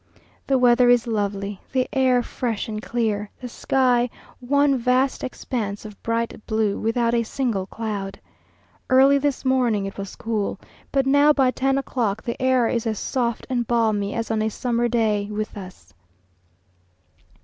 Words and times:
The 0.47 0.57
weather 0.57 0.89
is 0.89 1.05
lovely, 1.05 1.59
the 1.71 1.87
air 1.93 2.23
fresh 2.23 2.67
and 2.67 2.81
clear, 2.81 3.29
the 3.39 3.47
sky 3.47 4.09
one 4.39 4.75
vast 4.75 5.23
expanse 5.23 5.85
of 5.85 6.01
bright 6.01 6.43
blue, 6.47 6.79
without 6.79 7.13
a 7.13 7.21
single 7.21 7.67
cloud. 7.67 8.19
Early 8.89 9.19
this 9.19 9.45
morning 9.45 9.85
it 9.85 9.99
was 9.99 10.15
cool, 10.15 10.59
but 10.91 11.05
now, 11.05 11.33
by 11.33 11.51
ten 11.51 11.77
o'clock, 11.77 12.23
the 12.23 12.41
air 12.41 12.67
is 12.67 12.87
as 12.87 12.97
soft 12.97 13.45
and 13.47 13.67
balmy 13.67 14.15
as 14.15 14.31
on 14.31 14.41
a 14.41 14.49
summer 14.49 14.87
day 14.87 15.29
with 15.31 15.55
us. 15.55 15.93